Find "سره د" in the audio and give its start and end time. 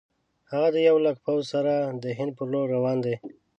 1.53-2.05